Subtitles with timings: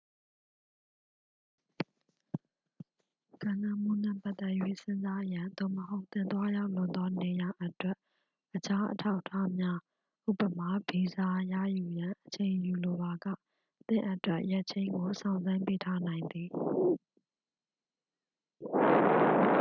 [3.41, 7.97] ကမ်းလှမ်းမှုနှင့် ပတ်သက်၍ စဉ်းစားရန် သို့မဟုတ် သင်သွားရောက်လိုသော နေရာာအတွက်
[8.55, 9.77] အခြားအထောက်အထားများ
[10.29, 13.25] ဥပမာ- ဗီဇာ ရယူရန် အချိန်ယူလိုပါက
[13.87, 16.49] သင့်အတွက် ရက်ချိန်းကို စောင့်ဆိုင်းပေးထားနိုင်သည်။